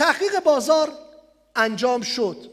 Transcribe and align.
تحقیق 0.00 0.40
بازار 0.44 0.92
انجام 1.56 2.02
شد. 2.02 2.50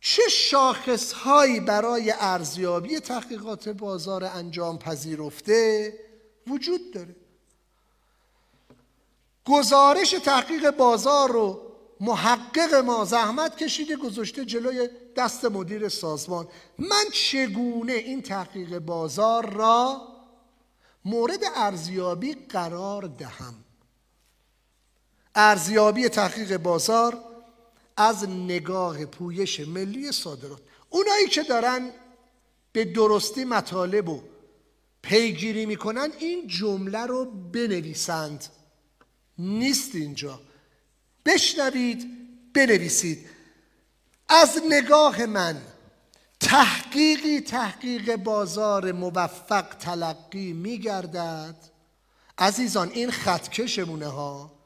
چه 0.00 0.22
شاخصهایی 0.30 1.60
برای 1.60 2.14
ارزیابی 2.18 3.00
تحقیقات 3.00 3.68
بازار 3.68 4.24
انجام 4.24 4.78
پذیرفته 4.78 5.94
وجود 6.46 6.94
داره؟ 6.94 7.16
گزارش 9.44 10.10
تحقیق 10.10 10.70
بازار 10.70 11.30
رو 11.30 11.60
محقق 12.00 12.74
ما 12.74 13.04
زحمت 13.04 13.56
کشیده 13.56 13.96
گذاشته 13.96 14.44
جلوی 14.44 14.88
دست 15.16 15.44
مدیر 15.44 15.88
سازمان. 15.88 16.48
من 16.78 17.04
چگونه 17.12 17.92
این 17.92 18.22
تحقیق 18.22 18.78
بازار 18.78 19.50
را 19.50 20.02
مورد 21.04 21.40
ارزیابی 21.54 22.34
قرار 22.34 23.02
دهم؟ 23.02 23.54
ارزیابی 25.42 26.08
تحقیق 26.08 26.56
بازار 26.56 27.18
از 27.96 28.28
نگاه 28.28 29.04
پویش 29.04 29.60
ملی 29.60 30.12
صادرات. 30.12 30.60
اونایی 30.90 31.28
که 31.28 31.42
دارن 31.42 31.90
به 32.72 32.84
درستی 32.84 33.44
مطالب 33.44 34.08
و 34.08 34.22
پیگیری 35.02 35.66
می‌کنن 35.66 36.12
این 36.18 36.46
جمله 36.46 37.06
رو 37.06 37.24
بنویسند. 37.24 38.44
نیست 39.38 39.94
اینجا. 39.94 40.40
بشنوید 41.26 42.06
بنویسید. 42.54 43.26
از 44.28 44.62
نگاه 44.68 45.26
من 45.26 45.62
تحقیقی 46.40 47.40
تحقیق 47.40 48.16
بازار 48.16 48.92
موفق 48.92 49.74
تلقی 49.80 50.52
میگردد. 50.52 51.56
عزیزان 52.38 52.90
این 52.90 53.10
خطکشمونه 53.10 54.06
ها. 54.06 54.59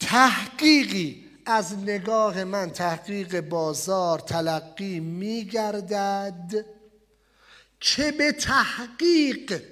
تحقیقی. 0.00 1.26
از 1.48 1.78
نگاه 1.78 2.44
من 2.44 2.70
تحقیق 2.70 3.40
بازار 3.40 4.18
تلقی 4.18 5.00
میگردد. 5.00 6.66
که 7.80 8.12
به 8.12 8.32
تحقیق؟ 8.32 9.62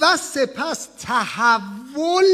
و 0.00 0.16
سپس 0.16 0.88
تحول 0.98 2.24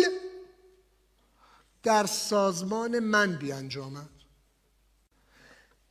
در 1.82 2.06
سازمان 2.06 2.98
من 2.98 3.36
بیانجامد. 3.36 4.10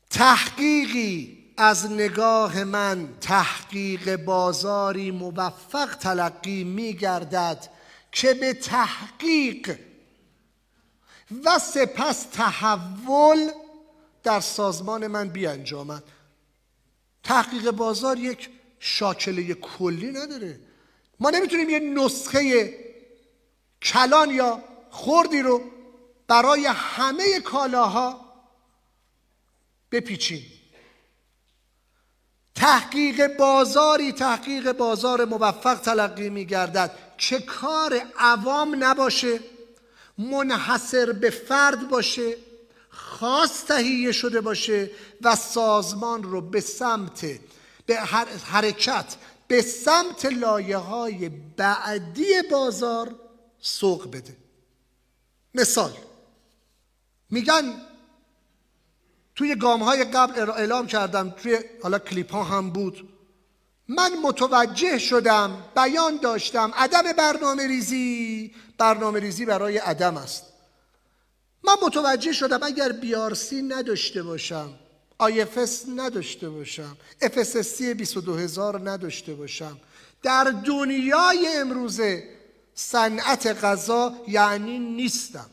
تحقیقی. 0.09 1.41
از 1.57 1.91
نگاه 1.91 2.63
من 2.63 3.09
تحقیق 3.21 4.15
بازاری 4.15 5.11
موفق 5.11 5.95
تلقی 5.95 6.63
می 6.63 6.93
گردد 6.93 7.69
که 8.11 8.33
به 8.33 8.53
تحقیق 8.53 9.79
و 11.45 11.59
سپس 11.59 12.23
تحول 12.23 13.51
در 14.23 14.39
سازمان 14.39 15.07
من 15.07 15.29
بیانجامد. 15.29 16.03
تحقیق 17.23 17.71
بازار 17.71 18.19
یک 18.19 18.49
شاکله 18.79 19.53
کلی 19.53 20.11
نداره. 20.11 20.59
ما 21.19 21.29
نمی‌تونیم 21.29 21.69
یه 21.69 21.79
نسخه 21.79 22.73
کلان 23.81 24.29
یا 24.29 24.63
خوردی 24.89 25.41
رو 25.41 25.61
برای 26.27 26.65
همه 26.65 27.39
کالاها 27.39 28.25
بپیچیم. 29.91 30.45
تحقیق 32.55 33.37
بازاری 33.37 34.11
تحقیق 34.11 34.71
بازار 34.71 35.25
موفق 35.25 35.79
تلقی 35.79 36.29
می 36.29 36.45
گردد 36.45 36.91
چه 37.21 37.39
کار 37.39 38.01
عوام 38.17 38.83
نباشه 38.83 39.39
منحصر 40.17 41.11
به 41.11 41.29
فرد 41.29 41.89
باشه 41.89 42.35
خاص 42.89 43.63
تهیه 43.63 44.11
شده 44.11 44.41
باشه 44.41 44.91
و 45.21 45.35
سازمان 45.35 46.23
رو 46.23 46.41
به 46.41 46.61
سمت 46.61 47.25
به 47.85 47.95
حرکت 48.45 49.15
به 49.47 49.61
سمت 49.61 50.25
لایه 50.25 50.77
های 50.77 51.29
بعدی 51.29 52.41
بازار 52.51 53.15
سوق 53.59 54.11
بده. 54.11 54.37
مثال 55.55 55.91
میگن 57.29 57.81
توی 59.35 59.55
گام 59.55 59.83
های 59.83 60.03
قبل 60.03 60.49
اعلام 60.49 60.87
کردم 60.87 61.29
توی 61.29 61.59
حالا 61.83 61.99
کلیپ 61.99 62.31
ها 62.31 62.43
هم 62.43 62.69
بود 62.69 63.09
من 63.87 64.11
متوجه 64.23 64.97
شدم 64.97 65.63
بیان 65.75 66.17
داشتم. 66.17 66.71
عدم 66.75 67.13
برنامه 67.13 67.67
ریزی 67.67 68.55
برنامه 68.77 69.19
ریزی 69.19 69.45
برای 69.45 69.77
عدم 69.77 70.17
است. 70.17 70.43
من 71.63 71.75
متوجه 71.83 72.33
شدم 72.33 72.59
اگر 72.63 72.91
بیارسی 72.91 73.61
نداشته 73.61 74.23
باشم 74.23 74.73
IFS 75.21 75.89
نداشته 75.95 76.49
باشم 76.49 76.97
FSSC 77.21 77.81
22000 77.81 78.89
نداشته 78.89 79.33
باشم 79.33 79.77
در 80.23 80.43
دنیای 80.43 81.47
امروزه 81.55 82.23
صنعت 82.75 83.47
غذا 83.47 84.13
یعنی 84.27 84.79
نیستم. 84.79 85.49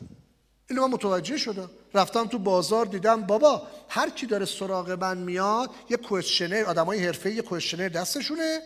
اینو 0.69 0.87
من 0.87 0.93
متوجه 0.93 1.37
شدم. 1.37 1.69
رفتم 1.93 2.27
تو 2.27 2.39
بازار 2.39 2.85
دیدم 2.85 3.21
بابا 3.21 3.67
هر 3.89 4.09
کی 4.09 4.25
داره 4.25 4.45
سراغ 4.45 4.91
من 4.91 5.17
میاد 5.17 5.69
یه 5.89 5.97
کوشنر 5.97 6.63
آدمای 6.65 7.05
حرفه‌ای 7.05 7.35
یه 7.35 7.41
کوشنر 7.41 7.89
دستشونه. 7.89 8.61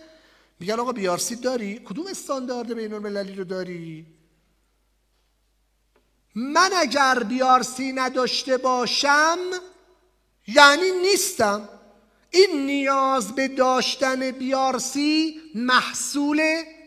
میگن 0.60 0.80
آقا 0.80 0.92
بیارسی 0.92 1.36
داری؟ 1.36 1.80
کدوم 1.80 2.08
استاندارد 2.08 2.74
بین 2.74 2.94
المللی 2.94 3.36
رو 3.36 3.44
داری؟ 3.44 4.06
من 6.36 6.70
اگر 6.78 7.24
بیارسی 7.24 7.92
نداشته 7.92 8.58
باشم 8.58 9.38
یعنی 10.48 10.92
نیستم. 11.02 11.70
این 12.30 12.66
نیاز 12.66 13.36
به 13.36 13.48
داشتن 13.48 14.32
بیارسی 14.32 15.42
محصول 15.56 16.42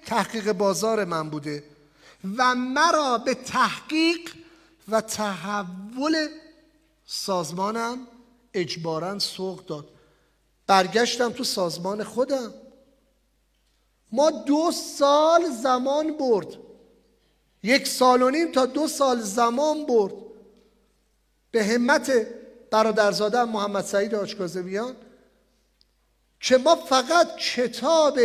تحقیق 0.06 0.52
بازار 0.52 1.04
من 1.04 1.30
بوده 1.30 1.64
و 2.36 2.54
مرا 2.54 3.18
به 3.18 3.34
تحقیق 3.34 4.30
و 4.88 5.00
تحول 5.00 6.28
سازمانم 7.06 8.06
اجبارا 8.54 9.18
سوق 9.18 9.66
داد. 9.66 9.88
برگشتم 10.66 11.32
تو 11.32 11.44
سازمان 11.44 12.04
خودم. 12.04 12.54
ما 14.12 14.30
دو 14.30 14.72
سال 14.72 15.50
زمان 15.50 16.16
برد. 16.16 16.46
یک 17.62 17.88
سال 17.88 18.22
و 18.22 18.30
نیم 18.30 18.52
تا 18.52 18.66
دو 18.66 18.88
سال 18.88 19.20
زمان 19.20 19.86
برد. 19.86 20.14
به 21.50 21.64
همت 21.64 22.26
برادرزاده 22.70 23.44
محمد 23.44 23.84
سعید 23.84 24.14
آچکازویان 24.14 24.96
که 26.40 26.58
ما 26.58 26.76
فقط 26.76 27.36
کتاب 27.36 28.18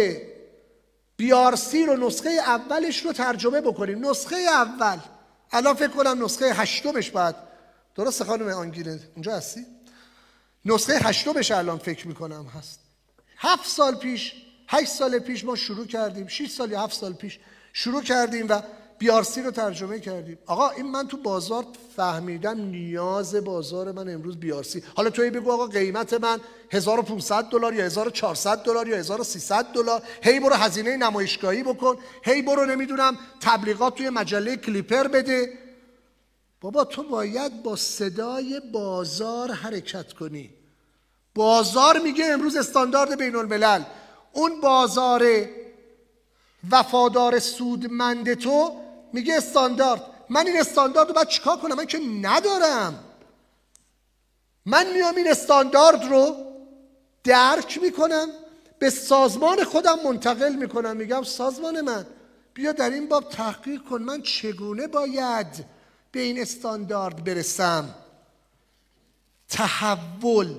بیارسی 1.18 1.86
رو 1.86 2.08
نسخه 2.08 2.30
اولش 2.30 3.06
رو 3.06 3.14
ترجمه 3.14 3.62
بکنیم. 3.62 4.10
نسخه 4.10 4.36
اول. 4.36 5.00
الان 5.52 5.74
فکر 5.74 5.88
کنم 5.88 6.24
نسخه 6.24 6.54
هشتمش 6.54 7.10
بعد. 7.10 7.36
درست 7.96 8.24
خانم 8.24 8.48
آنگیره؟ 8.48 9.00
اونجا 9.16 9.36
هستی؟ 9.36 9.66
نسخه 10.66 10.94
هشتمش 10.94 11.52
الان 11.52 11.78
فکر 11.78 12.08
می‌کنم 12.08 12.46
هست. 12.46 12.80
هفت 13.38 13.70
سال 13.70 13.96
پیش 13.96 14.34
هشت 14.68 14.92
سال 14.92 15.20
پیش 15.20 15.44
ما 15.44 15.56
شروع 15.56 15.86
کردیم 15.86 16.28
شیش 16.28 16.52
سال 16.52 16.72
یا 16.72 16.82
هفت 16.82 16.94
سال 16.94 17.14
پیش 17.14 17.40
شروع 17.74 18.04
کردیم 18.04 18.50
و 18.50 18.62
بیارسی 19.02 19.42
رو 19.42 19.52
ترجمه 19.52 20.00
کردیم. 20.00 20.38
آقا 20.46 20.70
این 20.70 20.86
من 20.92 21.08
تو 21.08 21.18
بازار 21.18 21.66
فهمیدم 21.96 22.60
نیاز 22.60 23.36
بازار 23.36 23.92
من 23.92 24.14
امروز 24.14 24.38
بیارسی 24.40 24.84
حالا 24.96 25.10
توی 25.10 25.30
بگو 25.30 25.52
آقا 25.52 25.66
قیمت 25.66 26.14
من 26.14 26.40
1500 26.72 27.44
دلار 27.50 27.74
یا 27.74 27.86
1400 27.86 28.64
دلار 28.64 28.88
یا 28.88 28.98
1300 28.98 29.66
دلار. 29.66 30.04
هی 30.24 30.40
برو 30.40 30.54
هزینه 30.54 30.98
نمایشگاهی 30.98 31.64
بکن. 31.64 31.96
هی 32.24 32.42
برو 32.42 32.66
نمی‌دونم 32.66 33.18
تبلیغات 33.40 33.96
توی 33.96 34.10
مجله 34.10 34.58
کلیپر 34.58 35.08
بده. 35.08 35.54
بابا 36.62 36.84
تو 36.86 37.04
باید 37.04 37.64
با 37.64 37.76
صدای 37.76 38.62
بازار 38.74 39.52
حرکت 39.52 40.14
کنی. 40.14 40.50
بازار 41.36 42.00
میگه 42.00 42.26
امروز 42.26 42.56
استاندارد 42.56 43.18
بین 43.18 43.36
الملل 43.36 43.84
اون 44.34 44.62
بازار 44.62 45.24
وفادار 46.72 47.40
سودمند 47.40 48.34
تو 48.34 48.82
میگه 49.14 49.38
استاندارد. 49.38 50.04
من 50.30 50.48
این 50.48 50.60
استاندارد 50.60 51.08
رو 51.08 51.14
باید 51.14 51.28
چیکار 51.28 51.58
کنم؟ 51.58 51.76
من 51.76 51.86
که 51.86 52.00
ندارم. 52.22 53.04
من 54.66 54.94
میام 54.94 55.16
این 55.16 55.32
استاندارد 55.32 56.04
رو 56.04 56.36
درک 57.24 57.80
می‌کنم 57.82 58.28
به 58.80 58.90
سازمان 58.90 59.64
خودم 59.64 60.00
منتقل 60.04 60.56
می‌کنم. 60.56 60.98
میگم 60.98 61.24
سازمان 61.24 61.82
من 61.82 62.06
بیا 62.54 62.72
در 62.72 62.90
این 62.90 63.10
باب 63.10 63.30
تحقیق 63.30 63.82
کن 63.82 64.02
من 64.02 64.22
چگونه 64.22 64.88
باید 64.88 65.66
به 66.12 66.20
این 66.20 66.42
استاندارد 66.42 67.24
برسم. 67.24 67.96
تحول. 69.50 70.56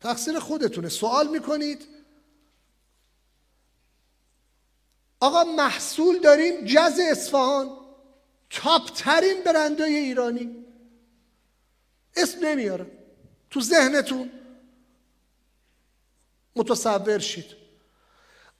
تقصیر 0.00 0.38
خودتونه. 0.38 0.88
سوال 0.88 1.28
می‌کنید؟ 1.28 1.86
آقا 5.20 5.44
محصول 5.44 6.18
داریم 6.18 6.64
جز 6.64 7.00
اصفهان. 7.10 7.70
تاپ 8.50 8.90
ترین 8.90 9.42
برندهای 9.42 9.96
ایرانی. 9.96 10.64
اسم 12.16 12.46
نمیارم 12.46 12.90
تو 13.50 13.60
ذهنتون. 13.60 14.30
متصور 16.56 17.18
شید. 17.18 17.60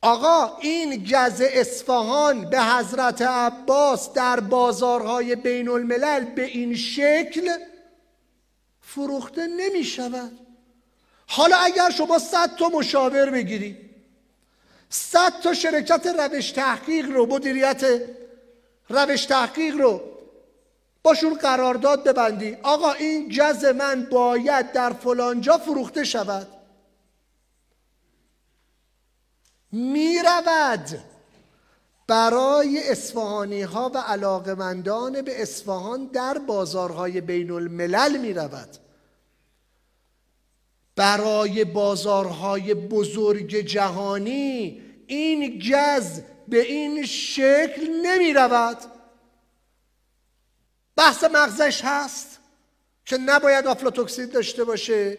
آقا 0.02 0.56
این 0.56 1.04
گز 1.04 1.40
اصفهان 1.40 2.50
به 2.50 2.62
حضرت 2.62 3.22
عباس 3.22 4.12
در 4.12 4.40
بازارهای 4.40 5.36
بین 5.36 5.68
الملل 5.68 6.24
به 6.24 6.44
این 6.44 6.76
شکل 6.76 7.50
فروخته 8.80 9.46
نمی 9.46 9.84
شود 9.84 10.38
حالا 11.26 11.56
اگر 11.56 11.90
شما 11.90 12.18
صد 12.18 12.56
تا 12.56 12.68
مشاور 12.68 13.30
بگیری 13.30 13.89
صد 14.90 15.40
تا 15.40 15.54
شرکت 15.54 16.06
روش 16.06 16.50
تحقیق 16.52 17.10
رو 17.10 17.26
مدیریت 17.26 17.82
روش 18.88 19.24
تحقیق 19.24 19.76
رو 19.76 20.00
باشون 21.02 21.34
قرارداد 21.34 22.04
ببندی. 22.04 22.56
آقا 22.62 22.92
این 22.92 23.28
جز 23.28 23.64
من 23.64 24.08
باید 24.10 24.72
در 24.72 24.92
فلانجا 24.92 25.58
فروخته 25.58 26.04
شود. 26.04 26.46
می‌رود 29.72 30.98
برای 32.06 32.90
اصفهانی 32.90 33.62
ها 33.62 33.90
و 33.94 33.98
علاقمندان 33.98 35.22
به 35.22 35.42
اصفهان 35.42 36.04
در 36.04 36.38
بازارهای 36.38 37.20
بین 37.20 37.50
الملل 37.50 38.16
می 38.16 38.34
رود 38.34 38.68
برای 41.00 41.64
بازارهای 41.64 42.74
بزرگ 42.74 43.56
جهانی 43.56 44.82
این 45.06 45.58
جز 45.58 46.20
به 46.48 46.60
این 46.60 47.06
شکل 47.06 47.90
نمی 48.02 48.32
رود. 48.32 48.78
بحث 50.96 51.24
مغزش 51.24 51.80
هست 51.84 52.38
که 53.04 53.16
نباید 53.16 53.66
آفلاتوکسید 53.66 54.32
داشته 54.32 54.64
باشه. 54.64 55.18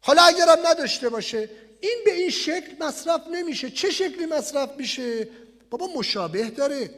حالا 0.00 0.22
اگرم 0.22 0.66
نداشته 0.66 1.08
باشه 1.08 1.50
این 1.80 1.96
به 2.04 2.12
این 2.12 2.30
شکل 2.30 2.84
مصرف 2.84 3.20
نمیشه. 3.32 3.70
چه 3.70 3.90
شکلی 3.90 4.26
مصرف 4.26 4.76
میشه؟ 4.76 5.28
بابا 5.70 5.86
مشابه 5.96 6.50
داره. 6.50 6.90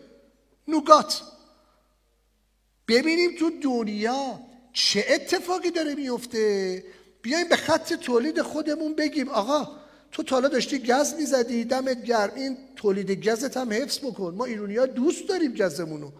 نوگات 0.69 1.23
ببینیم 2.88 3.37
تو 3.38 3.50
دنیا 3.62 4.41
چه 4.73 5.05
اتفاقی 5.08 5.70
داره 5.70 5.94
میفته؟ 5.94 6.85
بیایم 7.22 7.49
به 7.49 7.56
خط 7.56 7.93
تولید 7.93 8.43
خودمون 8.43 8.94
بگیم 8.94 9.28
آقا 9.28 9.69
تو 10.12 10.22
تالا 10.22 10.49
داشتی 10.49 10.78
گز 10.78 11.14
می‌زدی 11.14 11.64
دمت 11.64 12.05
گرم. 12.05 12.32
این 12.37 12.56
تولید 12.76 13.28
گزت 13.28 13.56
هم 13.56 13.72
حفظ 13.72 13.99
بکن. 13.99 14.34
ما 14.34 14.44
ایرونی 14.44 14.87
دوست 14.87 15.28
داریم 15.28 15.55
گزمونو 15.55 16.11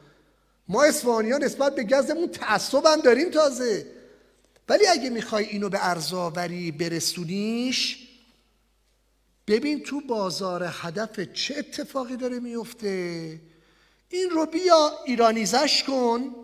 ما 0.69 0.85
اصفهانی 0.85 1.31
ها 1.31 1.39
نسبت 1.39 1.75
به 1.75 1.85
گزمون 1.85 2.29
تعصب 2.29 2.87
هم 2.87 3.01
داریم 3.01 3.31
تازه. 3.31 3.87
ولی 4.69 4.87
اگه 4.87 5.11
می‌خوای 5.11 5.45
اینو 5.45 5.69
به 5.69 5.79
ارزاوری 5.89 6.73
برسونیش 6.73 8.09
ببین 9.47 9.83
تو 9.83 10.01
بازار 10.01 10.69
هدف 10.69 11.21
چه 11.33 11.55
اتفاقی 11.59 12.17
داره 12.17 12.41
میفته 12.41 13.41
این 14.09 14.31
رو 14.31 14.47
بیا 14.47 14.93
ایرانیزش 15.07 15.85
کن 15.87 16.35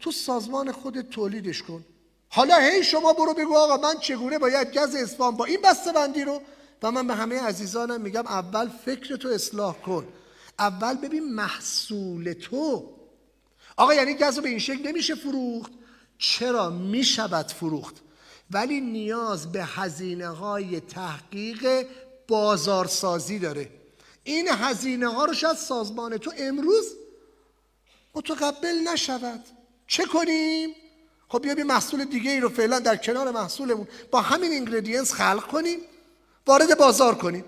تو 0.00 0.12
سازمان 0.12 0.72
خود 0.72 1.00
تولیدش 1.00 1.62
کن. 1.62 1.84
حالا 2.34 2.58
هی 2.58 2.84
شما 2.84 3.12
برو 3.12 3.34
بگو 3.34 3.56
آقا 3.56 3.76
من 3.76 3.98
چگونه 3.98 4.38
باید 4.38 4.78
گز 4.78 4.94
اسفان 4.94 5.36
با 5.36 5.44
این 5.44 5.60
بسته 5.64 5.92
بندی 5.92 6.24
رو؟ 6.24 6.40
و 6.82 6.90
من 6.90 7.06
به 7.06 7.14
همه 7.14 7.40
عزیزانم 7.40 8.00
میگم 8.00 8.26
اول 8.26 8.68
فکر 8.68 9.16
تو 9.16 9.28
اصلاح 9.28 9.74
کن. 9.74 10.08
اول 10.58 10.94
ببین 10.94 11.34
محصول 11.34 12.32
تو. 12.32 12.88
آقا 13.76 13.94
یعنی 13.94 14.14
گز 14.14 14.36
رو 14.36 14.42
به 14.42 14.48
این 14.48 14.58
شکل 14.58 14.88
نمیشه 14.88 15.14
فروخت. 15.14 15.72
چرا؟ 16.18 16.70
می‌شود 16.70 17.46
فروخت. 17.46 17.96
ولی 18.50 18.80
نیاز 18.80 19.52
به 19.52 19.64
هزینه 19.64 20.28
های 20.28 20.80
تحقیق 20.80 21.86
بازارسازی 22.28 23.38
داره. 23.38 23.68
این 24.24 24.48
هزینه 24.48 25.08
ها 25.08 25.24
رو 25.24 25.34
شاید 25.34 25.56
سازمان 25.56 26.16
تو 26.16 26.32
امروز 26.38 26.96
متقبل 28.14 28.88
نشود. 28.88 29.44
چه 29.86 30.04
کنیم؟ 30.04 30.74
خب 31.32 31.42
بیا 31.42 31.64
محصول 31.64 32.04
دیگه 32.04 32.30
ای 32.30 32.40
رو 32.40 32.48
فعلا 32.48 32.78
در 32.78 32.96
کنار 32.96 33.30
محصولمون 33.30 33.86
با 34.10 34.20
همین 34.20 34.52
اینگریدینس 34.52 35.12
خلق 35.12 35.46
کنیم 35.46 35.78
وارد 36.46 36.78
بازار 36.78 37.14
کنیم. 37.14 37.44